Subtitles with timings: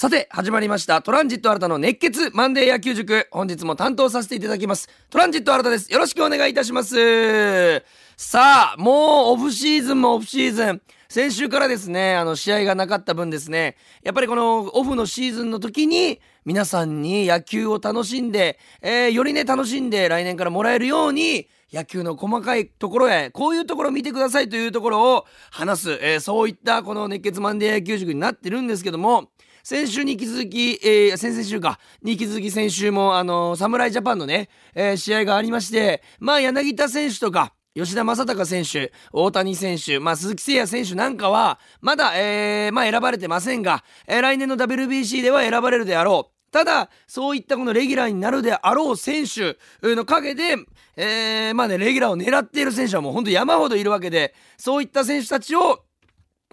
[0.00, 1.02] さて、始まりました。
[1.02, 3.26] トランジット新たの熱血マンデー野球塾。
[3.32, 4.88] 本日も担当させていただきます。
[5.10, 5.92] トランジット新たです。
[5.92, 7.82] よろしくお願いいたします。
[8.16, 8.94] さあ、もう
[9.32, 10.82] オフシーズンもオフシーズン。
[11.08, 29.30] 先週からですね、あの、試合がなかった分ですね、やっぱりこのオフのシーズンの時に、皆さんに野球を楽しんで、えーよりね、楽しんで来年からもらえるように、野球の細かいところへ、こういうところを見てくださいというところを話す、えーそういったこの熱血マンデー野球塾になってるんですけども、
[29.68, 46.50] 先週に引き続き、えー先々週か、に引き続き先週も、あの侍ジャパンのね、えー試合がありまして、まあ、柳田選手とか、吉田正尚選手、大谷選手、まあ、鈴木誠也選手なんかは、まだ、えーまあ、選ばれてませんが、えー来年の WBC では選ばれるであろう。
[46.50, 50.56] ただ、そういったこのレギュラーになるであろう選手の陰で、
[50.96, 55.84] えーまあね、レギュラーを狙っている選手はもう本当山ほどいるわけで、そういった選手たちを、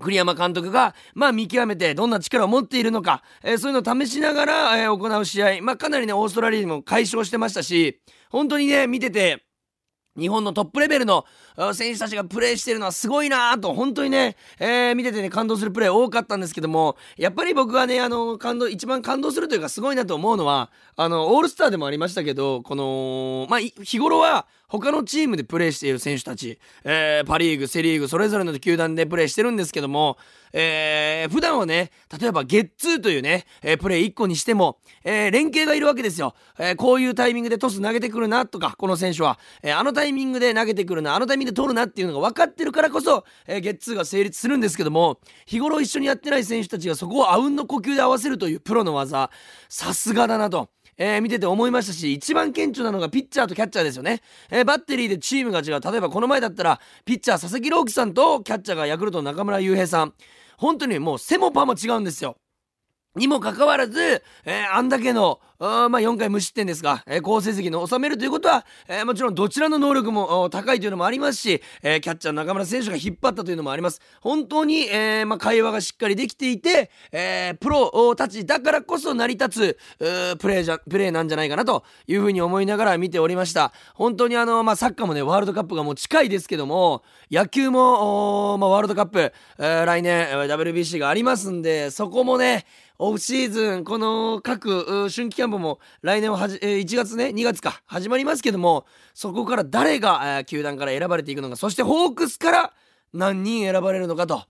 [0.02, 9.46] 栗山監督が、まあ、見極めてどんな力を持っているのか、えーそういうのを試しながら、えー行う試合、まあ、かなりねオーストラリアにも解消してましたし本当にね見てて
[10.18, 11.26] 日本のトップレベルの
[11.74, 30.18] 選手たちがプレーしてるのはすごいなと本当にね、えー見ててね感動するプレー多かったんですけどもやっぱり僕がねあの感動一番感動するというかすごいなと思うのはあのオールスターでもありましたけどこのまあ日頃は他のチームでプレーしている選手たち、えーパ・リーグセ・リーグそれぞれの球団でプレーしてるんですけども、
[30.54, 49.30] えー普段はね例えばゲッツーというね、えープレー1個にしても、えー連携がいるわけですよ、えこういうタイミングでトス投げてくるなとかこの選手は、えあのタイミングで投げてくるなあのタイミングで取るなっていうのが分かってるからこそ、えーゲッツーが成立するんですけども日頃一緒にやってない選手たちがそこをあうんの呼吸で合わせるというプロの技
[49.70, 50.70] さすがだなと。
[50.98, 55.82] えー見てて思いましたし一番顕著なのがピッチャーとキャッチャーですよね、えーバッテリーでチームが違う。
[55.82, 60.14] 例えばこの前だったらピッチャー佐々木朗希さんとキャッチャーがヤクルトの中村悠平さん。
[60.58, 62.38] 本当にもう背もパも違うんですよ。
[63.16, 74.02] にもかかわらず、えーあんだけの、まあ、4回無失点ですが、えー好成績の収めるということは、えーもちろんどちらの能力も高いというのもありますし、えーキャッチャー中村選手が引っ張ったというのもあります。
[74.20, 79.78] 本当に、えーまあ、会話がしっかりできていて、えープロたちだからこそ成り立つ
[80.40, 83.72] プレーじゃプレーなんじゃないかなというふうに思いながら見ておりました。
[83.94, 92.66] 本当にあの、まあ、サッカーもね、ワールドカップがもう近いですけども、野球も、ーまあ、ワールドカップ、えー来年、WBC がありますんで、そこもね、
[92.98, 102.74] オフシーズン、この各春季キャンプも来年はじ、えー1月ね、2月か、始まりますけども、そこから誰が、えー球団から選ばれていくのか、そしてホークスから
[103.14, 104.44] 何人選ばれるのかと。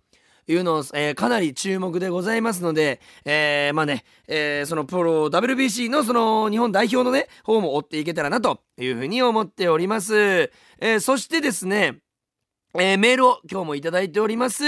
[0.48, 10.52] いうのを、えーかなり注目でございますので、えーまあね、えーそのプロ WBC のその日本代表のね、方も追っていけたらなというふうに思っております。
[10.80, 11.98] えーそしてですね、
[12.78, 14.66] えーメールを今日もいただいております。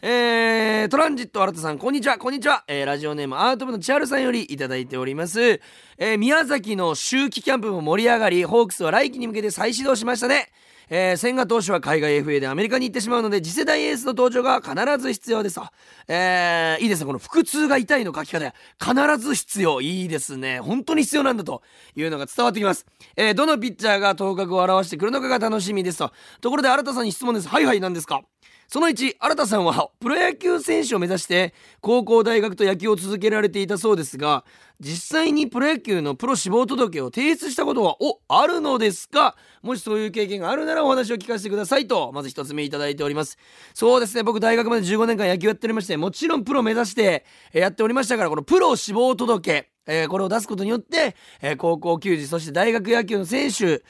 [0.00, 2.62] えートランジット新田さん、こんにちは、こんにちは。
[2.68, 5.60] えーラジオネームアート部の千春さんよりいただいております。
[5.98, 10.52] え宮崎の秋季キャンプも盛り上がり、ホークスは来季に向けて再始動しましたね。
[10.90, 15.66] えー千賀投手は海外 FA でアメリカに行ってしまうので次世代エースの登場が必ず必要ですと、
[16.08, 17.06] えーいいですね。
[17.06, 18.54] この腹痛が痛いの書き方。
[18.82, 19.80] 必ず必要。
[19.80, 20.60] いいですね。
[20.60, 21.62] 本当に必要なんだと
[21.96, 26.12] いうのが伝わってきます、えーどのピッチャーが頭角を現してくるのかが楽しみですと。
[26.40, 27.48] ところで新田さんに質問です。
[27.48, 28.22] はいはい何ですか？
[28.70, 34.44] その1新田さんはプロ野球選手を目指して高校大学と野球を続けられていたそうですが
[34.80, 39.34] 実際にプロ野球のプロ志望届を提出したことはおあるのですか？
[39.60, 43.38] もしそういう経験があるならお話を聞かせてくださいとまず一つ目いただいております。
[43.74, 44.22] そうですね。
[44.22, 53.82] 僕大学まで15年間野球やっておりましてもちろんプロ目指してやっておりましたからこのプロ志望届えーこれを出すことによって、えー高校球児そして大学野球の選手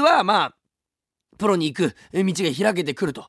[0.00, 0.54] はまあ
[1.38, 3.26] プロに行く道が開けてくると。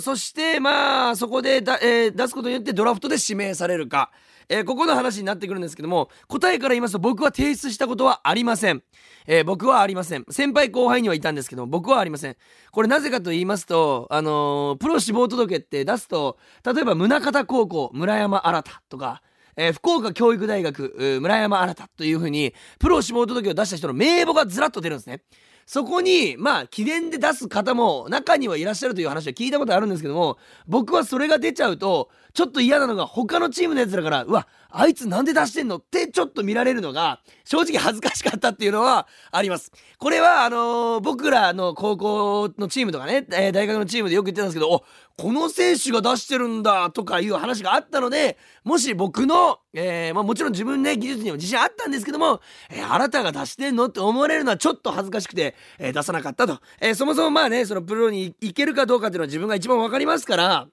[0.00, 4.10] そしてまあそこでだ、えー出すことによってドラフトで指名されるか、
[4.48, 8.82] えーここの話になってくるんですけども答えから言いますと僕は提出したことはありません、
[9.26, 10.24] えー僕はありません。
[10.30, 12.36] 先輩後輩にはいたんですけども僕はありません。
[12.70, 19.22] これなぜかと言いますとあのープロ志望届って出すと例えば宗像高校村山新とか
[19.56, 25.22] えー福岡教育大学村山新というふうにプロ志望届を出した人の名簿がずらっと出るんですね。
[25.68, 30.38] そこにまあ記念で出す方も中にはいらっしゃるという話は聞いたことあるんですけども
[30.68, 39.72] 僕はそれが出ちゃうとちょっと嫌なのが他のチームのやつらからうわあいつなんで出してんのってちょっと見られるのが正直恥ずかしかったっていうのはあります。
[39.96, 44.84] これはあのー僕らの高校のチームとかね、えー大学のチームでよく言ってたんですけどお
[45.16, 60.68] この選手が出してるんだとかいう話があったのでもし僕の、えーまあ、もちろん自分ね技術にも自信あったんですけども、えあなたが出してんのって思われるのはちょっと恥ずかしくて、え出さなかったと、えそもそもまあねそのプロに行けるかどうかっていうのは自分が一番わかりますから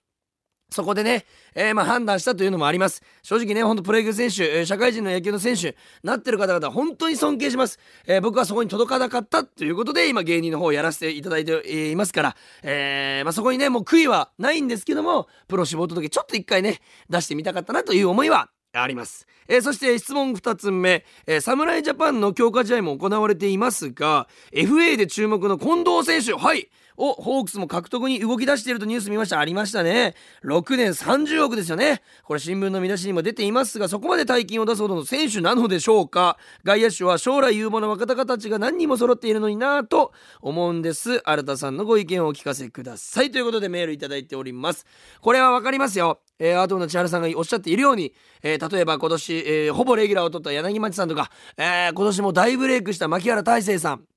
[0.73, 1.25] そこでね、
[1.55, 3.03] えー、ま判断したというのもあります。
[3.21, 7.79] 正直ね、ほんとプロ野球選手、社会人の野球の選手、なってる方々、本当に尊敬します。
[8.07, 16.79] えー、僕はそこに届かなかったということで、今芸人の方をやらせていただいていますから、えー、まそこにね、もう悔いはないんですけども、プロ志望届ちょっと一回ね、
[17.09, 19.27] 出してみたかったなという思いはあります。
[19.47, 29.39] えー、そして質問2つ目、えー、侍ジャパンの強化試合も行われていますが、FA で注目の近藤選手、はい、をホークスも獲得に動き出しているとニュース見ました。
[29.39, 30.15] ありましたね。
[30.43, 32.01] 6年30億ですよね。
[32.23, 36.37] これ新聞の見出しにも出ていますがそこまで大金を出すほどの選手なのでしょうか。
[36.63, 41.21] 外野手は将来有望な若手たちが何人も揃っているのになと思うんです。
[41.25, 43.31] 新田さんのご意見をお聞かせください。
[43.31, 44.85] ということでメールいただいております。
[45.21, 46.19] これはわかりますよ。
[46.39, 54.12] えー、アートの千原さんがおっしゃっているように、えー、例えば今年、えー、ほぼレギュラーを取った柳町さんとか、えー、今年も大ブレイクした牧原大成さん。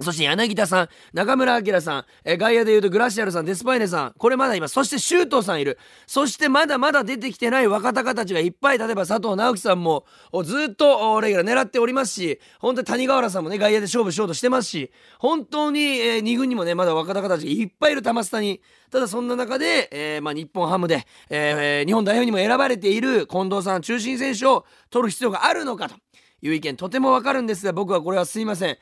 [0.00, 4.72] そして柳田さん、中村晃さん、え外野で言うとグラシアルさん、デスパイネさん、これまだいます。
[4.72, 5.78] そして周東さんいる。
[6.08, 10.04] そしてまだまだ出てきてない若隆たちがいっぱい、例えば佐藤直樹さんも
[10.42, 18.60] ずっとレギュラー狙っておりますし、本当に谷川原さんもね、外野で勝負しようとしてますし、本当に、えー、2軍にもね、まだ若隆たちがいっぱいいる玉下に。
[18.90, 25.94] ただそんな中で、えー、まあ、日本ハムで、えー、日本代表にも選ばれている近藤さん、中心選手を取る必要があるのかと
[26.42, 28.78] いう意見、とてもわかるんですが、僕はこれはすいません。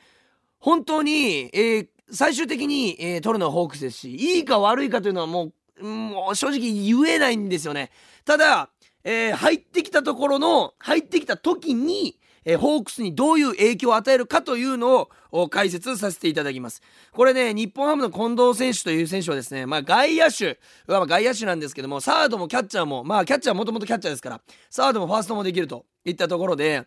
[0.63, 5.51] 本当に、えー、最終的に、えー、取るのはホークスですし、いいか悪いかというのはも
[5.81, 7.91] う、もう正直言えないんですよね。
[8.23, 8.69] ただ、
[9.03, 16.81] えー、入ってきたところの、入ってきた時に、えー、ホークスにどういう影響を与えるかというのを解説させていただきます。
[17.11, 26.85] これね、日本ハムの近藤選手という選手はですね、まあ外野手はま外野手なんですけども、サードもキャッチャーも、まあキャッチャーはもともとキャッチャーですから、サードもファーストもできるといったところで、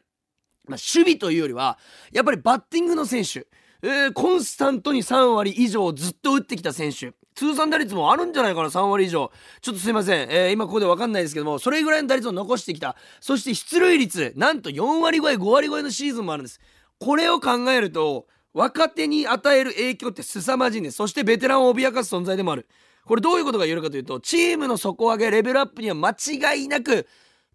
[0.66, 1.78] まあ、守備というよりは、
[2.10, 3.46] やっぱりバッティングの選手、
[3.86, 7.12] えー、コンスタントに3割以上ずっと打ってきた選手。
[7.36, 9.30] 通算打率もあるんじゃないかな3割以上。
[9.60, 12.96] ちょっとすいません、えー、今ここで分かんないですけどもそれぐらいの打率を残してきた。
[13.20, 16.60] そして出塁率なんと4割超え5割超えのシーズンもあるんです。
[16.98, 20.96] これを考えると若手に与える影響って凄まじいんです。
[20.96, 22.66] そしてベテランを脅かす存在でもある。
[23.04, 27.06] これどういうことが言えるかというとチームの底上げレベルアップには間違いなく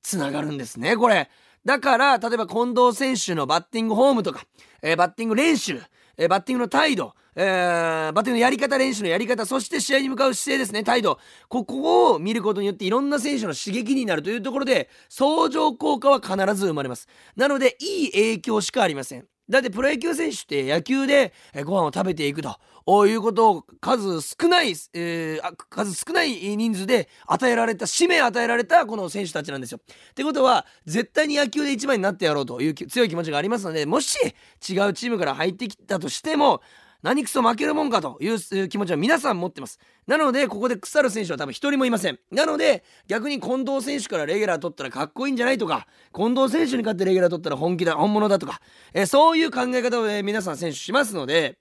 [0.02, 1.30] つながるんですねこれ。
[1.66, 4.46] だから例えば近藤選手のバッティングフォームとか、
[4.82, 5.82] えー、バッティング練習
[6.18, 11.20] えー、バッティングの態度、えー、バッティングのやり方練習のやり方そして試合に向かう姿勢ですね態度。
[11.48, 17.08] ここを見ることによっていろんな選手の刺激になるというところで相乗効果は必ず生まれます。
[17.36, 19.26] なのでいい影響しかありません。
[19.52, 21.34] だってプロ野球選手って野球で
[21.66, 22.58] ご飯を食べていくと
[23.06, 29.80] いうことを数少ない、えー、数少ない人数で与えられた使命与えられたこの選手たちなんですよ。
[29.82, 36.62] ってことは絶対に野球で一番になってやろうという強い気持ちがありますのでもし違うチームから入ってきたとしても
[37.04, 39.80] 何くそ負けるもんかという気持ちは皆さん持ってます。
[40.08, 42.20] なので、ここで腐る選手は多分一人もいません。
[42.32, 48.62] なので、逆に近藤選手からレギュラー取ったらかっこいいんじゃないとか、近藤選手に勝ってレギュラー取ったら本気だ、本物だとか、
[48.94, 51.58] えそういう考え方を、ね、皆さん選手しますので、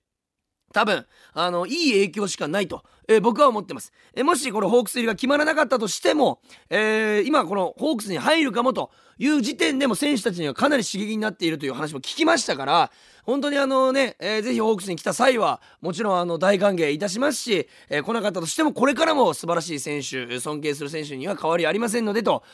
[0.72, 3.92] 多分、あの、いい影響しかないと、えー、僕は思ってます。
[4.14, 12.92] えー、もしこのホークス入りが決まらなかったとしても、えー、今このホークスに入るかもという時点でも選手たちにはかなり刺激になっているという話も聞きましたから、
[13.24, 22.44] 本当にあのね、えー、ぜひホークスに来た際は、もちろんあの大歓迎いたしますし、え、来なかったとしてもこれからも素晴らしい選手、尊敬する選手には変わりありませんので、と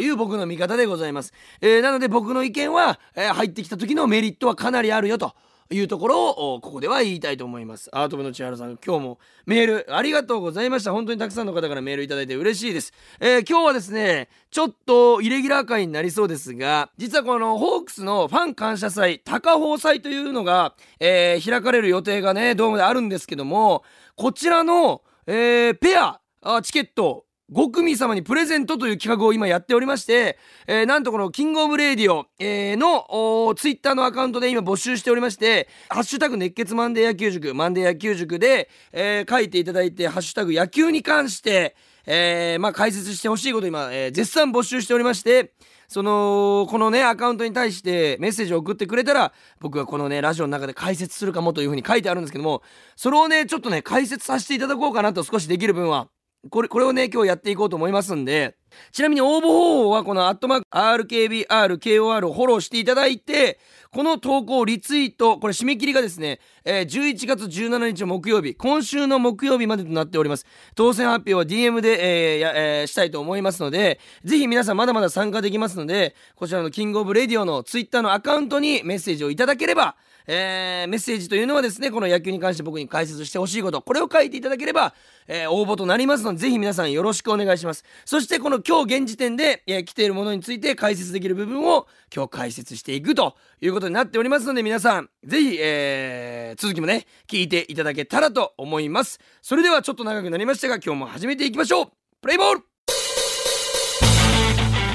[0.00, 1.32] いう僕の見方でございます。
[1.62, 5.32] え、なので僕の意見は、え、入ってきた時のメリットはかなりあるよと。
[5.72, 7.90] いうところをここでは言いたいと思います。
[7.92, 10.92] アート部の千原さん今日もメールありがとうございました。
[10.92, 23.84] 本当にたくさんの方からメールいただいて嬉しいです、えー、今日はですねちょっとイレギュラー回になりそうですが実はこのホークスのファン感謝祭高宝祭というのが、えー、開かれる予定がねドームであるんですけども
[24.16, 45.52] こちらの、えー、ペアあチケット5組様にプレゼントという企画を今やっておりまして、えー、なんとこのキングオブレディオ、えー、のツイッターのアカウントで今募集しておりまして、ハッシュタグ熱血マンデー野球塾、マンデー野球塾で、えー、書いていただいて、ハッシュタグ野球に関して、えー、まあ解説してほしいこと今、えー、絶賛募集しておりまして、
[45.88, 52.62] その、このね、アカウントに対してメッセージを送ってくれたら、僕がこのね、ラジオの中で解説するかもというふうに書いてあるんですけども、
[52.96, 56.08] それをね、ちょっとね、解説させていただこうかなと少しできる分は。
[56.50, 58.56] これこれをね今日やっていこうと思いますんで
[58.90, 63.58] ちなみに応募方法はこのアットマーク RKBRKOR をフォローしていただいて、
[63.90, 70.46] この投稿リツイート、これ締め切りがですね、えー、11月17日木曜日、今週の木曜日までとなっております。
[70.74, 84.94] 当選発表は DM で、えーやえー、したいと思いますので、ぜひ皆さんまだまだ参加できますので、こちらのキングオブレディオのツイッターのアカウントにメッセージをいただければ、えー、メッセージというのはですね、この野球に関して僕に解説してほしいこと、これを書いていただければ、
[85.26, 87.84] えー、応募となりますので、ぜひ皆さんよろしくお願いします。
[88.04, 99.20] そしてこの今日現時点で、えー、来ているものについて解説できる部分を今日解説していくということになっておりますので、皆さん、ぜひ、えー、続きもね、聞いていただけたらと思います。
[99.40, 101.86] それではちょっと長くなりましたが、今日も始めていきましょう
[102.20, 102.60] プレイボール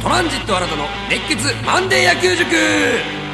[0.01, 3.26] トランジット新たの熱血マンデー野球塾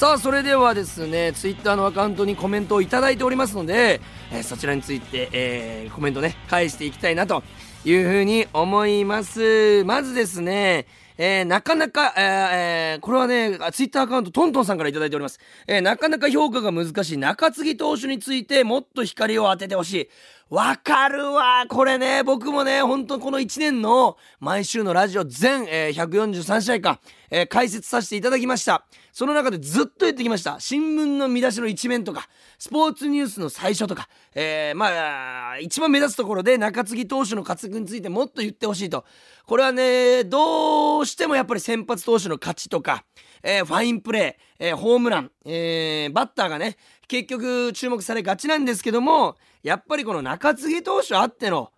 [0.00, 4.00] さあそれではですねツイッターのアカウントにコメントを頂いておりますので、
[4.32, 7.42] えー、そちらについて、えー、コメントね返していきたいなと
[7.84, 10.86] いうふうに思いますまずですね
[11.22, 15.38] えー、なかなか、えー、これはね、ツイッターアカウントトントンさんから頂いております。
[15.66, 20.08] えー、なかなか評価が難しい中継ぎ投手についてもっと光を当ててほしい。
[20.50, 28.84] わかるわこれね、僕もね、本当この1年の毎週のラジオ全、えー、143試合か、えー、解説させていただきました。
[29.12, 30.58] その中でずっと言ってきました。
[30.58, 32.28] 新聞の見出しの一面とか、
[32.58, 39.04] スポーツニュースの最初とか、えー、まあ、一番目立つところで中継ぎ投手の活躍についてもっと言ってほしいと。
[39.46, 43.04] これはね、どうしてもやっぱり先発投手の勝ちとか、
[43.44, 46.76] えー、ファインプレー、えー、ホームラン、えー、バッターがね、
[47.08, 51.72] 結局注目されがちなんですけども、やっぱりこの中継ぎ投手あっての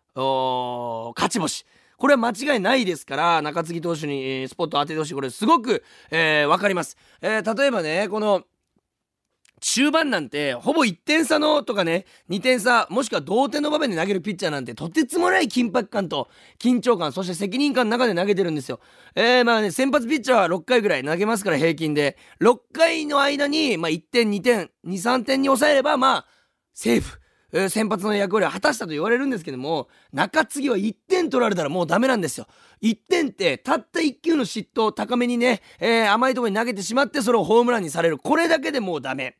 [1.16, 1.64] 勝ち星。
[1.96, 5.14] これは間違いないですから中継ぎ投手にスポット当ててほしい。
[5.14, 8.42] これすごく、えー、分かります、えー、例えばねこの
[9.62, 16.28] 中盤なんてほぼ1点差のとかね2点差もしくは同点の場面で投げるピッチャーなんてとてつもない緊迫感と
[16.58, 18.80] 緊張感そして責任感の中で投げてるんですよ。
[19.14, 26.26] えー、まあね先発ピッチャーは6回ぐらい投げますから平均で6回の間に、まあ、1点2点23点に抑えればまあ
[26.74, 27.21] セーフ。
[27.68, 32.46] 先発の役割を果たしたと言われるんですけども中継ぎは1点取られたらもうダメなんですよ。
[32.82, 38.18] 1点ってたった1球の嫉妬を高めにね、えー、甘いところに投げてしまってそれをホームランにされる。
[38.18, 39.36] これだけでもうダメ。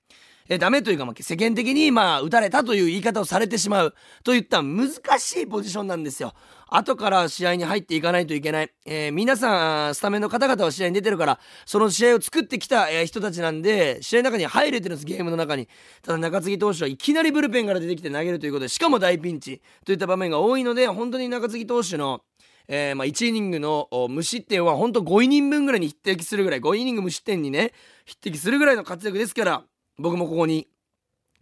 [0.49, 3.94] えー、ダメというか、まあ、世間的にまあ打たれたという言い方をされてしまう。
[4.25, 6.34] といった難しいポジションなんですよ。
[6.68, 15.68] 後から試合に入っていかないといけない、えー、皆さんスタメンの方々は試合に出てるからその試合を作ってきた、えー、人たちなんで試合の中に入れてるんですゲームの中に。
[16.02, 19.61] ただ中継ぎ投手はいきなりブルペンから出てきて投げるということでしかも大ピンチ。
[19.84, 22.22] といった場面が多いので本当に中継ぎ投手の
[22.68, 27.72] えー、まあ、1イニングの無失点は本当5イニング分ぐらいに匹敵するぐらい5イニング無失点にね
[28.04, 29.64] 匹敵するぐらいの活躍ですから
[29.99, 30.68] 僕もここに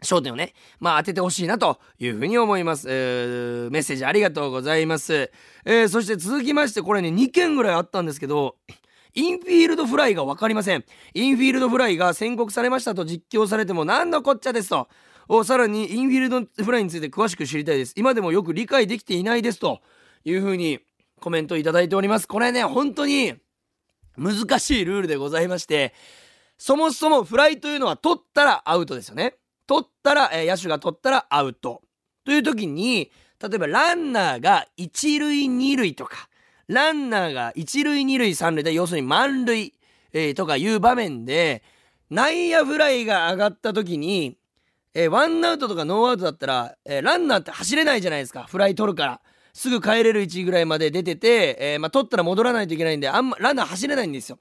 [0.03, 2.87] 焦点をね、まあ当ててほしいなというふうに思います。
[2.89, 5.31] えー、メッセージありがとうございます。
[5.65, 8.57] えー、そして続きまして、これね、2件ぐらいあったんですけど、
[9.15, 10.85] インフィールドフライが分かりません。
[11.15, 14.89] インフィールドフライが宣告されましたと実況されても何のこっちゃですと。
[15.29, 17.95] おさらにインフィールドフライについて詳しく知りたいです。
[17.97, 19.81] 今でもよく理解できていないですと
[20.25, 20.81] いうふうに
[21.21, 22.27] コメントいただいております。
[22.27, 23.35] これね、本当に
[24.17, 25.95] 難しいルールでございまして、
[26.61, 29.37] そもそもフライというのは取ったらアウトですよね。
[29.67, 31.81] 取ったら、えー、野手が取ったらアウト。
[32.27, 33.11] という時に、
[33.43, 36.29] 例えばランナーが1塁2塁とか、
[36.69, 39.73] ランナーが1塁2塁3塁で、要するに満塁、
[40.13, 41.63] えー、とかいう場面で、
[42.11, 44.37] 内野フライが上がった時に、
[44.93, 48.43] えー、ワンアウトとかノーアウトだったら、えー、ランナーって走れないじゃないですか。
[48.43, 49.23] フライ取るから。
[49.55, 54.39] すぐ帰れる位置ぐらいまで出てて、えー、まあ、取ったら戻らないといけないんで、あんま、ランナー走れないんですよ。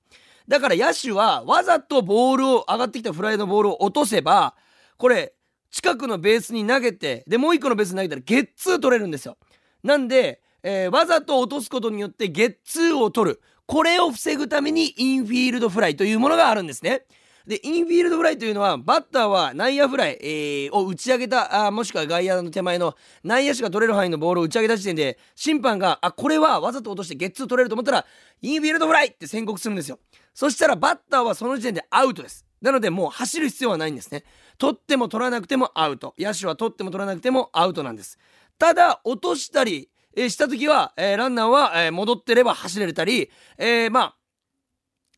[0.50, 4.56] だから野手はわざとボールを、上がってきたフライのボールを落とせば、
[4.98, 5.34] これ
[5.70, 9.38] 近くのベースに投げてでもう一個のベースに投げたらゲッツー取れるんですよ。
[9.84, 13.42] なんで、えー、わざと落とすことによってゲッツーを取る。
[13.68, 17.04] これを防ぐためにインフィールドフライというものがあるんですね。
[17.48, 28.06] でインフィールドフライというのはバッターは内野フライ、えー、を打ち上げたあもしくは外野の手前の内野手が取れる範囲のボールを打ち上げた時点で審判があこれはわざと落としてゲッツー取れると思ったら
[28.42, 30.00] インフィールドフライって宣告するんですよ。
[30.34, 32.46] そしたらバッターはその時点でアウトです。
[32.62, 34.24] なのでもう走る必要はないんですね。
[34.58, 36.14] 取っても取らなくてもアウト。
[36.18, 38.20] 野手は取っても取らなくてもアウトなんです。
[38.58, 44.16] ただ落としたり、えー、した時は、えー、ランナーは、えー、戻ってれば走れたり、えー、まあ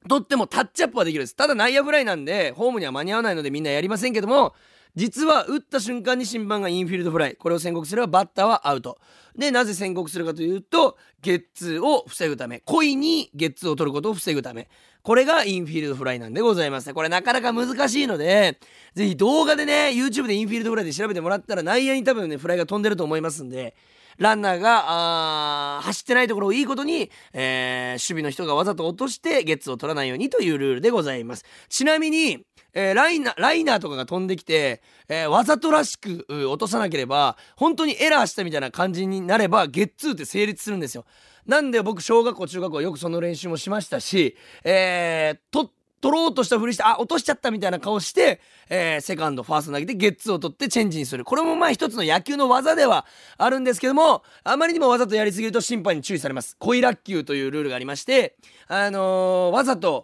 [0.08, 1.36] 取ってもタッチアップはできるです。
[1.36, 4.54] ただ内野フライなんでホームには間に合わないのでみんなやりませんけども
[4.96, 8.98] 実は打った瞬間に審判がインフィールドフライこれを宣告すればバッターはアウト。
[9.36, 14.68] でなぜ宣告するかというとゲッツーを防ぐため故意にゲッツーを取ることを防ぐため
[15.04, 18.60] これがインフィールドフライなんでございますこれなかなか難しいので
[18.94, 23.74] ぜひ動画でね YouTube でインフィールドフライで調べてもらったら内野に多分ねフライが飛んでると思いますんで
[24.22, 41.04] ランナーが走ってないところをいいことに、えー、守備の人がわざと落としてゲッツを取らないようにというルールでございますちなみにえー、ライナ、ライナーとかが飛んできて、えー、わざとらしく落とさなければ、本当にエラーしたみたいな感じになれば、ゲッツーって成立するんですよ。
[41.46, 51.24] なんで僕、小学校、中学校よくその練習もしましたし、えー、と、取ろうとしたふりして、あ、落としちゃったみたいな顔して、えー、セカンド、ファースト投げてゲッツーを取ってチェンジにする。
[51.24, 53.06] これもまあ一つの野球の技では
[53.38, 56.58] あるんですけども、あまりにもわざとやりすぎると審判に注意されます。
[56.60, 58.36] 恋落球というルールがありまして、
[58.68, 60.04] あのー、わざと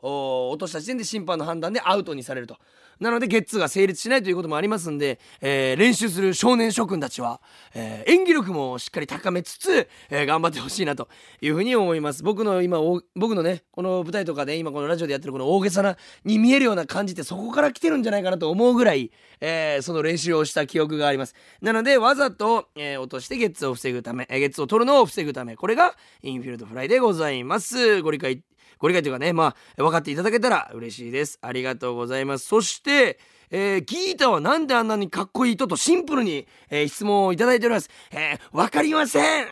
[0.51, 2.58] 落とした時点で審判の判断でアウトにされると。
[3.00, 7.42] なのでゲッツーが成立しないということもありますんで、えー、練習する少年諸君たちは、
[7.74, 11.08] えー、演技力もしっかり高めつつ、えー、頑張ってほしいなと
[11.42, 12.24] いうふうに思います。
[12.24, 12.80] 僕の今
[13.16, 19.12] 僕のねこの舞台とかで今このラジオでやってるこの大げさなに見えるような感じってそこから来てるんじゃないかなと思うぐらい、
[19.42, 21.36] えー、その練習をした記憶があります。
[21.62, 28.01] なのでわざと、えー、落としてゲッツーを防ぐため、えー、ゲッツーを取るのを防ぐためこれがインフィールドフライでございます。
[28.01, 28.44] ご理解
[28.78, 33.20] ご理解というかねまあ分かっていただけたら嬉しいですありがとうございますそして
[33.50, 37.90] えー、ギータはなんであんなにかっこいいととシンプルに、えー、質問をいただいております。
[38.12, 39.48] えー、わかりません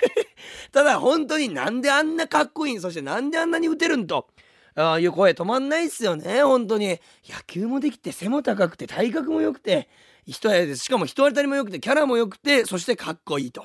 [0.72, 4.28] ただ本当になんであんなかっこいいそしてなんであんなに打てるんと？
[4.74, 6.98] ああいう声止まんないっすよね、本当に。
[7.26, 9.88] 野球もできて背も高くて体格も良くて、
[10.26, 10.84] 人やです。
[10.84, 13.64] しかも人当たりも良くてキャラも良くて、そしてかっこいいと。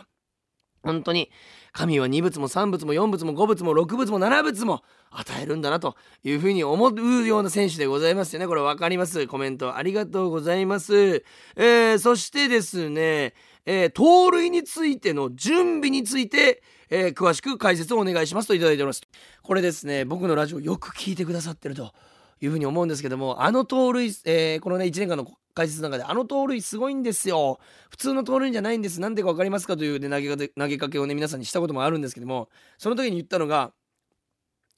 [0.84, 1.30] 本当に
[1.72, 8.48] 神は2物も3物も4物も5物も6物も7物も与えるんだなというふうに思うような選手でございますよね。
[8.48, 9.28] これ分かります？
[9.28, 11.24] コメントありがとうございます、
[11.56, 13.34] えー、そしてですね、
[13.66, 16.62] えー、盗塁についての準備について
[16.94, 19.02] えー、詳しく解説をお願いしますといただいております。
[19.42, 21.94] これですね僕のラジオよく聞いてくださってると
[22.42, 27.60] いうふうに思うんですけどもあの盗塁、えー、このね1年間の解説の中であの盗塁すごいんですよ。
[27.90, 29.00] 普通の盗塁じゃないんです。
[29.00, 33.74] なんでか分かりますかという、ね、投げかけ投げかけをね皆さんにしたこともあるんですけどもその時に言ったのが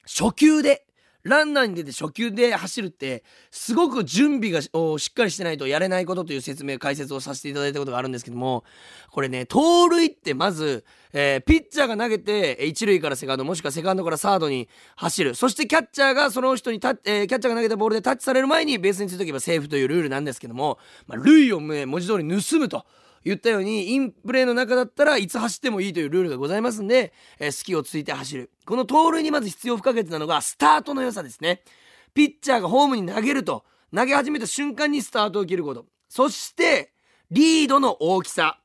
[0.06, 0.86] 初球で
[1.24, 8.64] ランナーに出て初球で走るってすごく準備がしっかりしてないとやれないことという説明解説をさせていただいたことがあるんですけども
[9.10, 20.78] これね盗塁ってまず、えー、ピッチャーが投げて一塁からセカンドもしくはセカンドからサードに走るそしてキャッチャーがその人にタ、えー、キャッチャーが投げたボールでタッチされる前にベースについておけばセーフというルールなんですけども、
[21.08, 22.86] まあ、塁を文字通り盗むと。
[23.24, 28.52] 言ったようにインプレーの中だったらいつ走ってもいいというルールがございますんで、えー、隙をついて走る。
[28.66, 31.62] この盗塁にまず必要不可欠なのがスタートの良さですね。
[32.14, 35.86] ピッチャーがホームに投げると投げ始めた瞬間にスタートを切ること。
[36.10, 36.94] そして
[37.32, 38.60] リードの大きさ。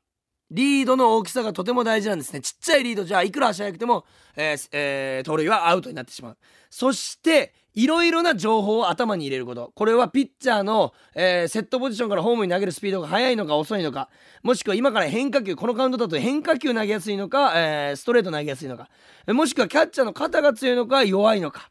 [0.51, 2.41] リードの大きさがとても大事なんですね。
[2.41, 6.37] ちっちゃいリードじゃあいくら足速くても、えーえー、盗塁はアウトになってしまう。
[6.71, 9.71] そしていろいろな情報を頭に入れること。
[9.75, 14.09] これはピッチャーの、えー、セットポジションからホームに投げるスピードが速いのか遅いのか
[14.43, 18.89] もしくは今から変化球このカウントだと変化球投げやすいのか、えー、ストレート投げやすいのか
[19.27, 21.69] もしくはキャッチャーの肩が強いのか弱いのか、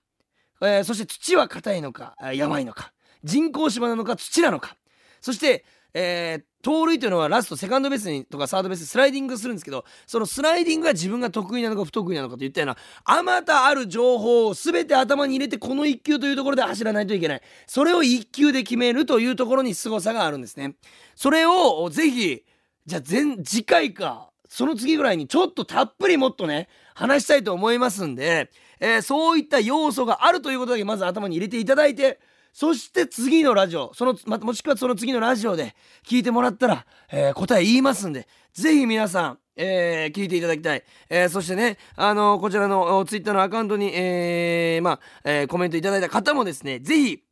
[0.61, 2.93] えー、そして土は硬いのかやばいのか
[3.25, 4.77] 人工芝なのか土なのか
[5.21, 17.43] そしてえー、盗塁というのはラストセカンドベースにとかサードベーススライディングするんですけどそのスライディングが自分が得意なのか不得意なのかといったようなあまたある情報を全て頭に入れてこの1球というところで走らないといけない。
[17.67, 20.75] それを1球で決めるというところに凄さがあるんですね。
[21.15, 22.45] それをぜひ
[22.87, 32.19] じゃあ前次回かその次ぐらいにちょっとたっぷりもっとね話したいと思いますんで、えー、そういった要素があるということだけまず頭に入れていただいて
[32.59, 40.85] そして次のラジオその、ま、もしくはその次のラジオで聞いてもらったら、えー、答え言いますんでぜひ皆さんえー、聞いていただきたい。
[41.09, 47.25] えー、そしてね、あの、こちらのツイッターのアカウントに、え、まあ、え、コメントいただいた方もですね、ぜひ、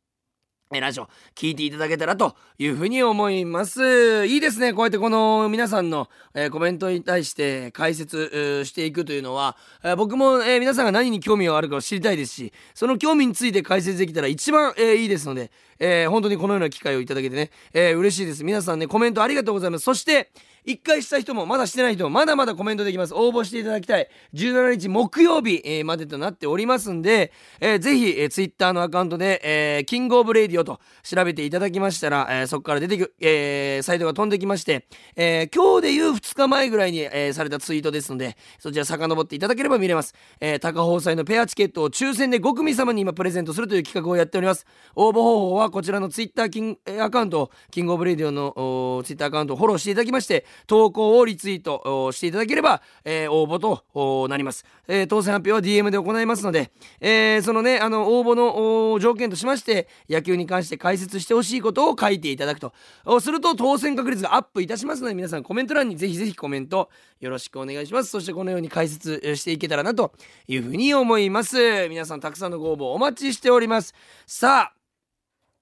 [0.69, 4.25] ラジオ聞いていただけたらというふうに思います。
[4.25, 4.73] いいですね。
[4.73, 18.43] こうやってこの皆さんの、えー、コメントに対して解説していくというのは、えー、僕も、えー、皆さんが何に興味があるかを知りたいですし、その興味について解説できたら一番、えいいですので、え本当にこのような機会をいただけてね、え嬉しいです。
[18.43, 19.85] 皆さんね、コメントありがとうございます。
[19.85, 20.31] そして、
[20.67, 23.13] 1回した人もまだしてない人もまだまだコメントできます。
[23.13, 24.09] 応募していただきたい。
[24.33, 44.65] 17日木曜日、えー、までとなっておりますんで、えー、ぜひ、えー、Twitter のアカウントで、えー、キングオブレディオと調べていただきましたら、えー、そこから出てく、えー、サイトが飛んできまして、えー、今日でいう2日前ぐらいに、えー、されたツイートですのでそちら遡っていただければ見れます、えー、高放祭のペアチケットを抽選で5組様に今プレゼントするという企画をやっております。
[44.95, 62.73] 応募方法はこちらの Twitter キンアカウントキングオブレディオの Twitter アカウントをフォローしていただきまして投稿をリツイートしていただければ、えー、応募となります、えー、当選発表は DM で行いますので、えー、そのねあの応募の条件としまして野球に関して解説してほしいことを書いていただくと。
[63.19, 66.89] すると当選確率がアップいたしますので皆さんコメント欄にぜひぜひコメント
[67.19, 68.09] よろしくお願いします。
[68.09, 70.13] そしてこのように解説していけたらなと
[70.47, 71.87] いうふうに思います。
[71.89, 73.93] 皆さんたくさんのご応募お待ちしております。
[74.25, 74.76] さあ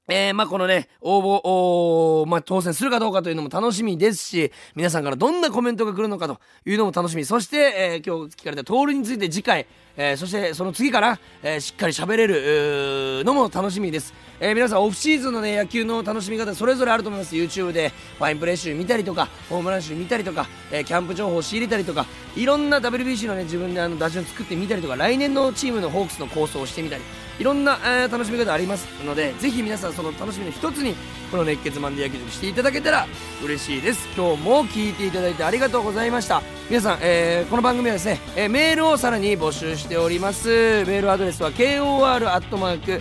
[0.07, 7.25] えー、まあこのね、応募、まあ当選するかどうかというのも楽しみですし、皆さんからどんなコメントが来るのかというのも楽しみ。
[7.25, 9.65] そして、えー、今日聞かれたトールについて次回、
[9.97, 14.13] えー、そしてその次から、え、しっかり喋れるのも楽しみです。
[14.39, 17.35] え、皆さんオフシーズンのね、野球の楽しみ方それぞれあると思います。
[17.35, 27.03] YouTube でファインプレー集見たりとか、ホームラン集見たりとか、え、キャンプ情報を仕入れたりとか、いろんな WBC のね、自分であの打順作ってみたりとか、来年のチームのホークスの構想をしてみたり、
[27.39, 30.95] いろんな、えー、楽しみ方ありますのでぜひ皆さんその楽しみの一つに
[31.31, 33.07] この熱血マンデー野球塾していただけたら
[33.43, 34.07] 嬉しいです。
[34.15, 36.41] 今日も聞いていただいてありがとうございました。
[36.69, 40.47] 皆さん、えー、この番組はですね、えー、メールをさらに募集しております。
[40.85, 42.95] メールアドレスは kor.rkbr.jp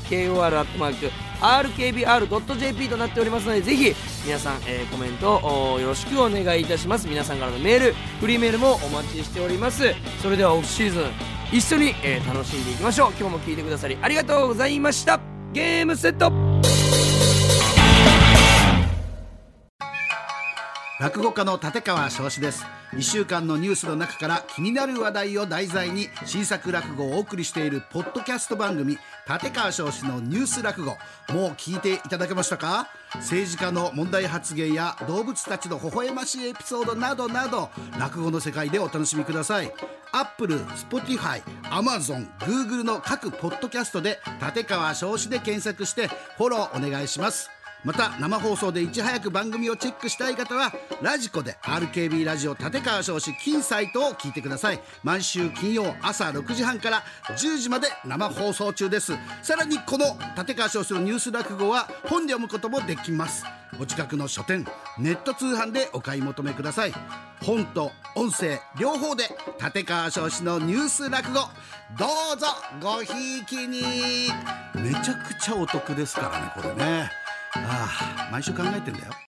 [0.00, 7.08] kor.rkbr.jp rkbr.jp となっておりますのでぜひ皆さん、えー、コメントよろしくお願いいたします。
[7.08, 9.94] 皆さんからのメールフリーメールもお待ちしております。
[10.22, 11.02] それではオフシーズン
[11.52, 13.10] 一緒に、えー、楽しんでいきましょう。
[13.18, 15.20] 今日も聴いてくださりありがとうございました。
[15.52, 16.47] ゲームセット
[21.00, 22.66] 落語家の立川翔志です。
[22.92, 28.98] 1週間のニュースの中から気になる話題を題材に新作落語をお送りしているポッドキャスト番組
[29.30, 30.96] 立川翔志のニュース落語。
[31.32, 32.88] もう聞いていただけましたか？
[33.14, 39.72] 政治家の問題発言や動物たちの微笑ましいエピソードなどなど落語の世界でお楽しみください。
[40.10, 46.08] Apple、Spotify、アマゾン、グーグルの各ポッドキャストで立川翔志で検索して
[46.38, 47.50] フォローお願いします。
[47.84, 54.80] また生放送でいち早く番組をチェックしたい方はラジコで RKB ラジオ立川少子金サイトを聞いてください。
[55.04, 59.12] 毎週金曜朝6時半から10時まで生放送中です。
[59.42, 63.44] さらにこの立川少子のニュース落語は本で読むこともできます。
[63.80, 64.66] お近くの書店
[64.98, 66.92] ネット通販でお買い求めください。
[67.42, 69.24] 本と音声両方で
[69.62, 71.40] 立川少子のニュース落語。
[71.96, 72.46] どうぞ
[72.82, 74.32] ごひいきに。
[74.74, 77.27] めちゃくちゃお得ですからねこれね。
[77.66, 77.88] あ
[78.28, 79.12] あ毎週考えてんだよ。